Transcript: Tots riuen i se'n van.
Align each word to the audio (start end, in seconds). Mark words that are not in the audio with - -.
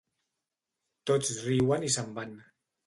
Tots 1.11 1.31
riuen 1.45 1.89
i 1.91 1.95
se'n 1.99 2.13
van. 2.19 2.37